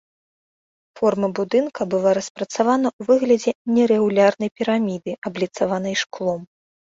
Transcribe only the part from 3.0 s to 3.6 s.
выглядзе